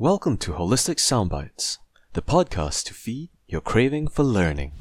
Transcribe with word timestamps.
Welcome 0.00 0.38
to 0.38 0.52
HHHolistic 0.52 0.96
Soundbites, 0.96 1.76
the 2.14 2.22
podcast 2.22 2.86
to 2.86 2.94
feed 2.94 3.28
your 3.46 3.60
craving 3.60 4.08
for 4.08 4.22
learning. 4.22 4.72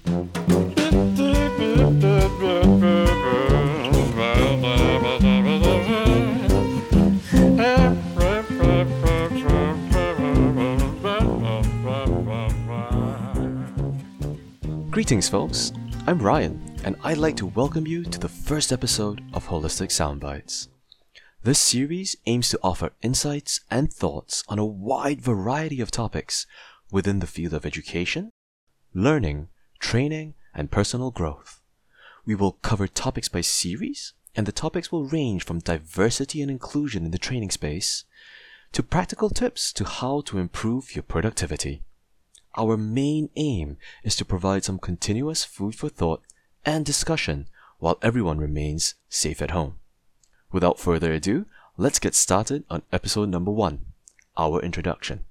Greetings, 14.89 15.27
folks. 15.27 15.73
I'm 16.07 16.19
Ryan, 16.19 16.79
and 16.85 16.95
I'd 17.03 17.17
like 17.17 17.35
to 17.35 17.47
welcome 17.47 17.85
you 17.85 18.05
to 18.05 18.19
the 18.19 18.29
first 18.29 18.71
episode 18.71 19.21
of 19.33 19.45
HHHolistic 19.47 19.89
Soundbites. 19.89 20.69
This 21.41 21.59
series 21.59 22.17
aims 22.25 22.49
to 22.49 22.59
offer 22.61 22.91
insights 23.01 23.61
and 23.71 23.93
thoughts 23.93 24.43
on 24.49 24.59
a 24.59 24.65
wide 24.65 25.21
variety 25.21 25.79
of 25.79 25.89
topics 25.89 26.45
within 26.91 27.19
the 27.19 27.27
field 27.27 27.53
of 27.53 27.65
education, 27.65 28.33
learning, 28.93 29.47
training, 29.79 30.33
and 30.53 30.69
personal 30.69 31.11
growth. 31.11 31.61
We 32.25 32.35
will 32.35 32.59
cover 32.61 32.89
topics 32.89 33.29
by 33.29 33.39
series, 33.39 34.11
and 34.35 34.45
the 34.45 34.51
topics 34.51 34.91
will 34.91 35.05
range 35.05 35.45
from 35.45 35.59
diversity 35.59 36.41
and 36.41 36.51
inclusion 36.51 37.05
in 37.05 37.11
the 37.11 37.17
training 37.17 37.51
space 37.51 38.03
to 38.73 38.83
practical 38.83 39.29
tips 39.29 39.71
to 39.73 39.85
how 39.85 40.19
to 40.25 40.39
improve 40.39 40.93
your 40.93 41.03
productivity. 41.03 41.83
Our 42.57 42.75
main 42.75 43.29
aim 43.37 43.77
is 44.03 44.17
to 44.17 44.25
provide 44.25 44.65
some 44.65 44.77
continuous 44.77 45.45
food 45.45 45.73
for 45.73 45.87
thought 45.87 46.21
and 46.65 46.85
discussion 46.85 47.47
while 47.77 47.97
everyone 48.01 48.39
remains 48.39 48.95
safe 49.07 49.41
at 49.41 49.51
home. 49.51 49.79
Without 50.51 50.79
further 50.79 51.13
ado, 51.13 51.45
let's 51.77 51.99
get 51.99 52.15
started 52.15 52.63
on 52.69 52.81
episode 52.91 53.29
number 53.29 53.51
one, 53.51 53.85
our 54.35 54.59
introduction. 54.61 55.25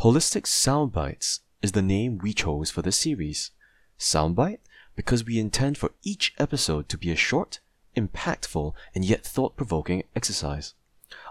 HHHolistic 0.00 0.44
Soundbites 0.44 1.40
is 1.62 1.72
the 1.72 1.82
name 1.82 2.18
we 2.18 2.32
chose 2.32 2.70
for 2.70 2.82
this 2.82 2.96
series. 2.96 3.50
Soundbite 3.98 4.58
because 4.96 5.24
we 5.24 5.38
intend 5.38 5.78
for 5.78 5.92
each 6.02 6.34
episode 6.38 6.88
to 6.88 6.98
be 6.98 7.12
a 7.12 7.16
short, 7.16 7.60
impactful, 7.96 8.72
and 8.94 9.04
yet 9.04 9.24
thought 9.24 9.56
provoking 9.56 10.02
exercise. 10.16 10.74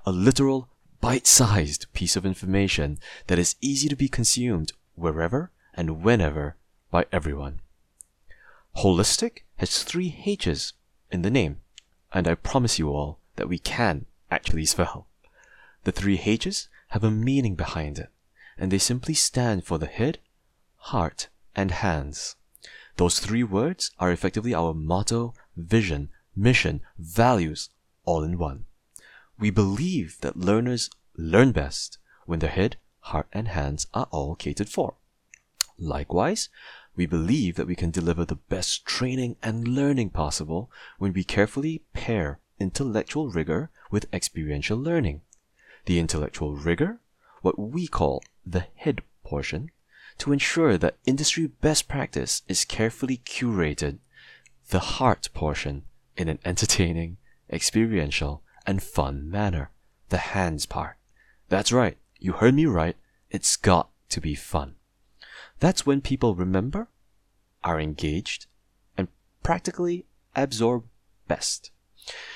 A 0.05 0.11
literal, 0.11 0.69
bite 1.01 1.27
sized 1.27 1.91
piece 1.91 2.15
of 2.15 2.25
information 2.25 2.97
that 3.27 3.37
is 3.37 3.57
easy 3.59 3.89
to 3.89 3.95
be 3.97 4.07
consumed 4.07 4.71
wherever 4.95 5.51
and 5.73 6.01
whenever 6.01 6.55
by 6.89 7.05
everyone. 7.11 7.59
HHHolistic 8.77 9.39
has 9.57 9.83
three 9.83 10.21
H's 10.25 10.71
in 11.11 11.23
the 11.23 11.29
name, 11.29 11.57
and 12.13 12.27
I 12.27 12.35
promise 12.35 12.79
you 12.79 12.89
all 12.89 13.19
that 13.35 13.49
we 13.49 13.59
can 13.59 14.05
actually 14.31 14.65
spell. 14.65 15.07
The 15.83 15.91
three 15.91 16.19
H's 16.23 16.69
have 16.89 17.03
a 17.03 17.11
meaning 17.11 17.55
behind 17.55 17.99
it, 17.99 18.09
and 18.57 18.71
they 18.71 18.77
simply 18.77 19.13
stand 19.13 19.63
for 19.65 19.77
the 19.77 19.87
head, 19.87 20.19
heart, 20.77 21.27
and 21.55 21.71
hands. 21.71 22.35
Those 22.95 23.19
three 23.19 23.43
words 23.43 23.91
are 23.99 24.11
effectively 24.11 24.53
our 24.53 24.73
motto, 24.73 25.33
vision, 25.55 26.09
mission, 26.35 26.81
values, 26.97 27.69
all 28.05 28.23
in 28.23 28.37
one. 28.37 28.65
We 29.39 29.49
believe 29.49 30.17
that 30.21 30.37
learners 30.37 30.89
learn 31.15 31.51
best 31.51 31.99
when 32.25 32.39
their 32.39 32.49
head, 32.49 32.77
heart, 33.01 33.27
and 33.31 33.49
hands 33.49 33.87
are 33.93 34.07
all 34.11 34.35
catered 34.35 34.69
for. 34.69 34.95
Likewise, 35.77 36.49
we 36.97 37.05
believe 37.05 37.55
that 37.55 37.67
we 37.67 37.75
can 37.75 37.91
deliver 37.91 38.25
the 38.25 38.35
best 38.35 38.85
training 38.85 39.37
and 39.41 39.67
learning 39.67 40.09
possible 40.09 40.69
when 40.97 41.13
we 41.13 41.23
carefully 41.23 41.83
pair 41.93 42.39
intellectual 42.59 43.29
rigor 43.29 43.69
with 43.91 44.11
experiential 44.11 44.77
learning. 44.77 45.21
The 45.85 45.99
intellectual 45.99 46.55
rigor, 46.55 46.99
what 47.43 47.57
we 47.59 47.87
call 47.87 48.23
the 48.45 48.65
head 48.75 49.03
portion, 49.23 49.69
to 50.17 50.33
ensure 50.33 50.77
that 50.77 50.97
industry 51.05 51.45
best 51.45 51.87
practice 51.87 52.41
is 52.47 52.65
carefully 52.65 53.17
curated, 53.17 53.99
the 54.69 54.79
heart 54.79 55.29
portion 55.35 55.83
in 56.17 56.27
an 56.27 56.39
entertaining, 56.43 57.17
experiential, 57.51 58.41
and 58.65 58.81
fun 58.81 59.29
manner, 59.29 59.69
the 60.09 60.17
hands 60.17 60.65
part. 60.65 60.97
That's 61.47 61.71
right, 61.71 61.97
you 62.19 62.33
heard 62.33 62.55
me 62.55 62.65
right, 62.65 62.95
it's 63.29 63.55
got 63.55 63.89
to 64.09 64.19
be 64.19 64.33
fun. 64.33 64.76
That's 65.59 65.85
when 65.85 66.01
people 66.01 66.35
remember, 66.35 66.89
are 67.63 67.79
engaged, 67.79 68.45
and 68.97 69.07
practically 69.43 70.05
absorb 70.35 70.85
best. 71.27 71.71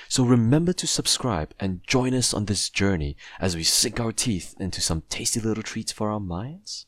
So 0.09 0.25
remember 0.25 0.73
to 0.73 0.88
subscribe 0.88 1.53
and 1.59 1.81
join 1.88 2.13
us 2.13 2.34
on 2.34 2.45
this 2.45 2.69
journey 2.69 3.16
as 3.40 3.56
we 3.56 3.63
sink 3.63 4.00
our 4.00 4.11
teeth 4.11 4.56
into 4.59 4.81
some 4.81 5.03
tasty 5.09 5.40
little 5.40 5.63
treats 5.63 5.91
for 5.91 6.11
our 6.11 6.19
minds, 6.19 6.85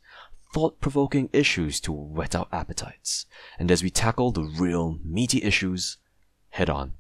thought 0.53 0.81
provoking 0.81 1.29
issues 1.31 1.79
to 1.81 1.91
whet 1.91 2.35
our 2.35 2.47
appetites, 2.52 3.25
and 3.57 3.72
as 3.72 3.81
we 3.81 3.90
tackle 3.90 4.31
the 4.31 4.44
real 4.44 5.00
meaty 5.03 5.41
issues 5.44 5.97
head 6.50 6.69
on. 6.69 6.94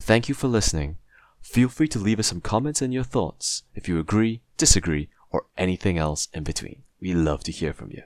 Thank 0.00 0.28
you 0.28 0.34
for 0.34 0.48
listening. 0.48 0.96
Feel 1.42 1.68
free 1.68 1.88
to 1.88 1.98
leave 1.98 2.18
us 2.18 2.26
some 2.26 2.40
comments 2.40 2.82
and 2.82 2.92
your 2.92 3.04
thoughts 3.04 3.62
if 3.74 3.88
you 3.88 3.98
agree, 3.98 4.40
disagree, 4.56 5.08
or 5.30 5.46
anything 5.56 5.98
else 5.98 6.28
in 6.32 6.42
between. 6.42 6.82
We 7.00 7.12
love 7.12 7.44
to 7.44 7.52
hear 7.52 7.72
from 7.72 7.90
you. 7.92 8.02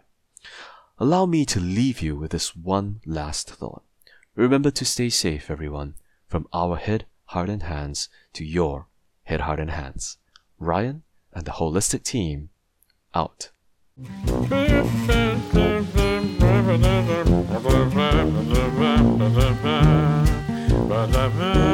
Allow 0.99 1.27
me 1.27 1.45
to 1.47 1.61
leave 1.61 2.03
you 2.03 2.17
with 2.17 2.31
this 2.33 2.55
one 2.55 3.01
last 3.07 3.51
thought. 3.51 3.83
Remember 4.35 4.71
to 4.71 4.85
stay 4.85 5.09
safe, 5.09 5.51
everyone, 5.51 5.95
from 6.27 6.47
our 6.53 6.77
head, 6.77 7.07
heart, 7.27 7.49
and 7.49 7.63
hands 7.63 8.09
to 8.35 8.45
your 8.45 8.87
head, 9.25 9.41
heart, 9.41 9.61
and 9.61 9.71
hands. 9.71 10.19
Ryan 10.59 11.03
and 11.33 11.47
the 11.47 11.53
holistic 11.53 12.03
team 12.03 12.51
out. 13.15 13.51